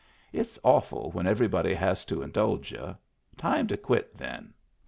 It's 0.33 0.57
awful 0.63 1.11
when 1.11 1.27
every 1.27 1.47
body 1.47 1.75
has 1.75 2.05
to 2.05 2.23
indulge 2.23 2.71
y'u— 2.71 2.95
time 3.47 3.67
to 3.67 3.77
quit 3.77 4.17
then. 4.17 4.55